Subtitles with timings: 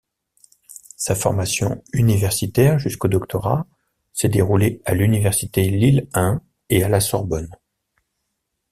[0.97, 3.67] Sa formation universitaire jusqu'au doctorat
[4.13, 6.37] s'est déroulée à l'université Lille-I
[6.71, 7.55] et à la Sorbonne.